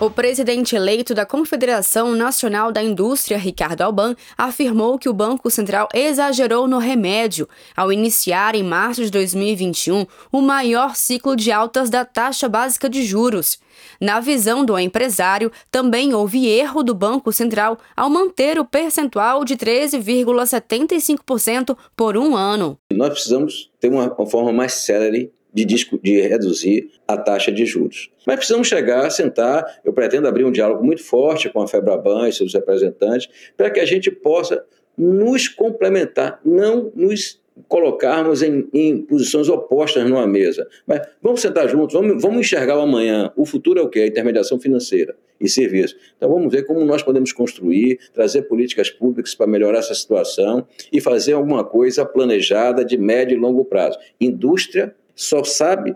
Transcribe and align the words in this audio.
O 0.00 0.10
presidente 0.10 0.74
eleito 0.74 1.14
da 1.14 1.26
Confederação 1.26 2.12
Nacional 2.12 2.72
da 2.72 2.82
Indústria, 2.82 3.36
Ricardo 3.36 3.82
Alban, 3.82 4.16
afirmou 4.36 4.98
que 4.98 5.10
o 5.10 5.12
Banco 5.12 5.50
Central 5.50 5.90
exagerou 5.92 6.66
no 6.66 6.78
remédio 6.78 7.46
ao 7.76 7.92
iniciar 7.92 8.54
em 8.54 8.62
março 8.62 9.04
de 9.04 9.10
2021 9.10 10.06
o 10.32 10.40
maior 10.40 10.96
ciclo 10.96 11.36
de 11.36 11.52
altas 11.52 11.90
da 11.90 12.02
taxa 12.02 12.48
básica 12.48 12.88
de 12.88 13.02
juros. 13.02 13.58
Na 14.00 14.20
visão 14.20 14.64
do 14.64 14.78
empresário, 14.78 15.52
também 15.70 16.14
houve 16.14 16.48
erro 16.48 16.82
do 16.82 16.94
Banco 16.94 17.30
Central 17.30 17.76
ao 17.94 18.08
manter 18.08 18.58
o 18.58 18.64
percentual 18.64 19.44
de 19.44 19.54
13,75% 19.54 21.76
por 21.94 22.16
um 22.16 22.34
ano. 22.34 22.78
Nós 22.90 23.10
precisamos 23.10 23.70
ter 23.78 23.90
uma, 23.90 24.08
forma 24.26 24.50
mais 24.50 24.72
célere 24.72 25.30
de, 25.52 25.64
de 25.64 26.20
reduzir 26.20 26.90
a 27.06 27.16
taxa 27.16 27.50
de 27.50 27.64
juros. 27.66 28.10
Mas 28.26 28.36
precisamos 28.36 28.68
chegar, 28.68 29.10
sentar, 29.10 29.80
eu 29.84 29.92
pretendo 29.92 30.28
abrir 30.28 30.44
um 30.44 30.52
diálogo 30.52 30.84
muito 30.84 31.02
forte 31.02 31.48
com 31.48 31.60
a 31.60 31.68
Febraban 31.68 32.28
e 32.28 32.32
seus 32.32 32.54
representantes, 32.54 33.28
para 33.56 33.70
que 33.70 33.80
a 33.80 33.84
gente 33.84 34.10
possa 34.10 34.64
nos 34.96 35.48
complementar, 35.48 36.40
não 36.44 36.92
nos 36.94 37.40
colocarmos 37.68 38.42
em, 38.42 38.68
em, 38.72 39.02
posições 39.02 39.48
opostas 39.48 40.08
numa 40.08 40.26
mesa. 40.26 40.66
Mas 40.86 41.02
vamos 41.22 41.40
sentar 41.40 41.68
juntos, 41.68 41.94
vamos, 41.94 42.22
vamos 42.22 42.40
enxergar 42.40 42.78
o 42.78 42.82
amanhã. 42.82 43.32
O 43.36 43.44
futuro 43.44 43.80
é 43.80 43.82
o 43.82 43.88
quê? 43.88 44.00
A 44.00 44.06
intermediação 44.06 44.58
financeira 44.58 45.14
e 45.40 45.48
serviço. 45.48 45.96
Então 46.16 46.30
vamos 46.30 46.52
ver 46.52 46.64
como 46.64 46.84
nós 46.84 47.02
podemos 47.02 47.32
construir, 47.32 47.98
trazer 48.12 48.42
políticas 48.42 48.90
públicas 48.90 49.34
para 49.34 49.46
melhorar 49.46 49.78
essa 49.78 49.94
situação 49.94 50.66
e 50.92 51.00
fazer 51.00 51.32
alguma 51.32 51.64
coisa 51.64 52.04
planejada 52.04 52.84
de 52.84 52.96
médio 52.96 53.36
e 53.36 53.40
longo 53.40 53.64
prazo. 53.64 53.98
Indústria 54.20 54.94
só 55.14 55.44
sabe 55.44 55.94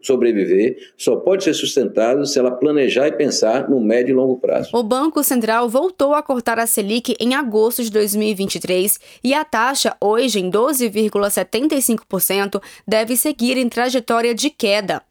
sobreviver, 0.00 0.76
só 0.96 1.16
pode 1.16 1.44
ser 1.44 1.52
sustentado 1.54 2.24
se 2.26 2.38
ela 2.38 2.50
planejar 2.50 3.08
e 3.08 3.12
pensar 3.12 3.68
no 3.68 3.78
médio 3.80 4.12
e 4.12 4.14
longo 4.14 4.38
prazo. 4.38 4.70
O 4.72 4.82
Banco 4.82 5.22
Central 5.22 5.68
voltou 5.68 6.14
a 6.14 6.22
cortar 6.22 6.58
a 6.58 6.66
Selic 6.66 7.14
em 7.20 7.34
agosto 7.34 7.82
de 7.82 7.90
2023 7.90 8.98
e 9.22 9.34
a 9.34 9.44
taxa, 9.44 9.94
hoje 10.00 10.40
em 10.40 10.50
12,75%, 10.50 12.62
deve 12.86 13.16
seguir 13.16 13.56
em 13.56 13.68
trajetória 13.68 14.34
de 14.34 14.50
queda. 14.50 15.02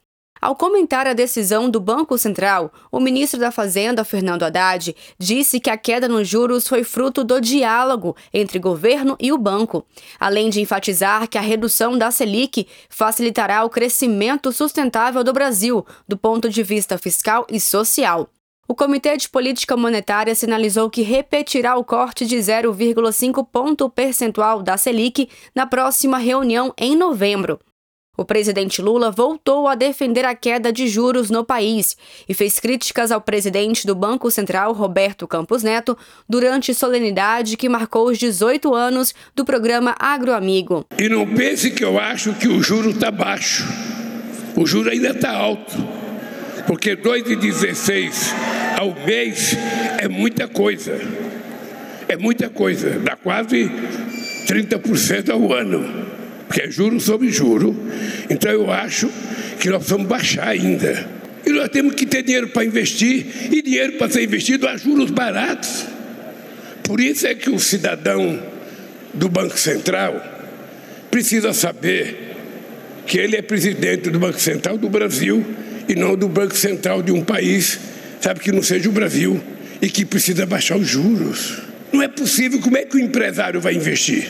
Ao 0.42 0.56
comentar 0.56 1.06
a 1.06 1.14
decisão 1.14 1.70
do 1.70 1.80
Banco 1.80 2.17
Central, 2.17 2.73
o 2.92 3.00
ministro 3.00 3.39
da 3.39 3.52
Fazenda, 3.52 4.03
Fernando 4.03 4.42
Haddad, 4.42 4.95
disse 5.20 5.59
que 5.59 5.70
a 5.70 5.78
queda 5.78 6.08
nos 6.08 6.28
juros 6.28 6.67
foi 6.67 6.83
fruto 6.83 7.23
do 7.23 7.39
diálogo 7.39 8.16
entre 8.33 8.58
governo 8.58 9.16
e 9.20 9.31
o 9.31 9.38
banco, 9.38 9.86
além 10.20 10.50
de 10.50 10.59
enfatizar 10.59 11.28
que 11.28 11.38
a 11.38 11.42
redução 11.42 11.95
da 11.95 12.09
Selic 12.09 12.67
facilitará 12.89 13.64
o 13.64 13.70
crescimento 13.70 14.52
sustentável 14.52 15.23
do 15.23 15.31
Brasil, 15.31 15.86
do 16.08 16.17
ponto 16.17 16.50
de 16.50 16.64
vista 16.64 16.98
fiscal 16.98 17.45
e 17.48 17.59
social. 17.59 18.28
O 18.67 18.73
Comitê 18.73 19.16
de 19.17 19.30
Política 19.30 19.78
Monetária 19.78 20.33
sinalizou 20.33 20.89
que 20.89 21.03
repetirá 21.03 21.76
o 21.76 21.83
corte 21.83 22.26
de 22.26 22.38
0,5 22.38 23.45
ponto 23.45 23.88
percentual 23.92 24.64
da 24.64 24.76
Selic 24.76 25.30
na 25.53 25.67
próxima 25.67 26.17
reunião 26.17 26.73
em 26.80 26.95
novembro. 26.95 27.59
O 28.22 28.23
presidente 28.23 28.83
Lula 28.83 29.09
voltou 29.09 29.67
a 29.67 29.73
defender 29.73 30.23
a 30.25 30.36
queda 30.36 30.72
de 30.72 30.88
juros 30.88 31.31
no 31.31 31.44
país 31.44 31.97
e 32.30 32.36
fez 32.36 32.59
críticas 32.59 33.11
ao 33.11 33.19
presidente 33.19 33.88
do 33.88 33.95
Banco 33.95 34.30
Central, 34.30 34.73
Roberto 34.73 35.27
Campos 35.27 35.64
Neto, 35.64 35.97
durante 36.30 36.72
solenidade 36.72 37.58
que 37.58 37.67
marcou 37.67 38.09
os 38.09 38.19
18 38.19 38.75
anos 38.75 39.16
do 39.36 39.44
programa 39.44 39.95
Agroamigo. 39.97 40.86
E 40.99 41.09
não 41.09 41.25
pense 41.33 41.72
que 41.72 41.83
eu 41.83 41.99
acho 41.99 42.36
que 42.36 42.47
o 42.47 42.61
juro 42.61 42.92
está 42.92 43.09
baixo. 43.09 43.67
O 44.55 44.67
juro 44.67 44.92
ainda 44.92 45.09
está 45.09 45.31
alto. 45.31 45.75
Porque 46.67 46.95
2,16 46.95 48.36
ao 48.77 48.94
mês 49.03 49.58
é 49.97 50.08
muita 50.08 50.47
coisa. 50.47 50.95
É 52.08 52.16
muita 52.16 52.52
coisa. 52.52 52.99
Dá 52.99 53.15
quase 53.15 53.67
30% 54.45 55.31
ao 55.31 55.52
ano 55.52 56.20
porque 56.52 56.64
é 56.64 56.70
juro 56.70 57.00
sobre 57.00 57.32
juro. 57.32 57.73
Então 58.30 58.52
eu 58.52 58.70
acho 58.70 59.10
que 59.58 59.70
nós 59.70 59.78
precisamos 59.78 60.06
baixar 60.06 60.50
ainda. 60.50 61.08
E 61.45 61.50
nós 61.50 61.70
temos 61.70 61.95
que 61.95 62.06
ter 62.06 62.23
dinheiro 62.23 62.50
para 62.50 62.66
investir, 62.66 63.26
e 63.50 63.62
dinheiro 63.62 63.94
para 63.94 64.12
ser 64.12 64.23
investido 64.23 64.67
a 64.67 64.76
juros 64.76 65.10
baratos. 65.11 65.86
Por 66.84 67.00
isso 67.00 67.26
é 67.26 67.34
que 67.34 67.50
o 67.50 67.58
cidadão 67.58 68.44
do 69.14 69.30
Banco 69.30 69.58
Central 69.58 70.22
precisa 71.10 71.54
saber 71.54 72.36
que 73.08 73.17
ele 73.17 73.38
é 73.38 73.42
presidente 73.42 74.10
do 74.10 74.20
Banco 74.20 74.40
Central 74.40 74.78
do 74.78 74.90
Brasil 74.90 75.45
e 75.88 75.95
não 75.95 76.17
do 76.17 76.28
Banco 76.28 76.58
Central 76.58 77.02
de 77.02 77.14
um 77.14 77.23
país, 77.23 77.80
sabe, 78.20 78.42
que 78.42 78.52
não 78.52 78.61
seja 78.61 78.90
o 78.90 78.92
Brasil 78.92 79.42
e 79.82 79.90
que 79.90 80.04
precisa 80.04 80.45
baixar 80.45 80.76
os 80.76 80.88
juros. 80.88 81.61
Não 81.94 82.02
é 82.02 82.10
possível, 82.10 82.60
como 82.60 82.76
é 82.76 82.84
que 82.84 82.98
o 82.98 83.00
empresário 83.00 83.61
vai 83.61 83.73
investir? 83.73 84.30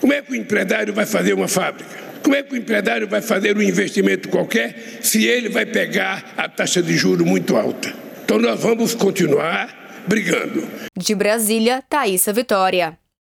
Como 0.00 0.12
é 0.12 0.22
que 0.22 0.32
o 0.32 0.36
empresário 0.36 0.92
vai 0.94 1.06
fazer 1.06 1.34
uma 1.34 1.48
fábrica? 1.48 1.90
Como 2.22 2.34
é 2.34 2.42
que 2.42 2.54
o 2.54 2.56
empresário 2.56 3.08
vai 3.08 3.20
fazer 3.20 3.56
um 3.56 3.62
investimento 3.62 4.28
qualquer 4.28 4.98
se 5.02 5.26
ele 5.26 5.48
vai 5.48 5.66
pegar 5.66 6.32
a 6.36 6.48
taxa 6.48 6.82
de 6.82 6.96
juro 6.96 7.24
muito 7.24 7.56
alta? 7.56 7.92
Então 8.24 8.38
nós 8.38 8.60
vamos 8.60 8.94
continuar 8.94 10.02
brigando. 10.06 10.66
De 10.96 11.14
Brasília, 11.14 11.82
Thaisa 11.88 12.32
Vitória. 12.32 12.99